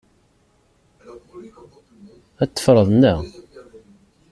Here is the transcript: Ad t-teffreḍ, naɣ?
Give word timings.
Ad 2.41 2.49
t-teffreḍ, 2.49 2.87
naɣ? 2.93 3.19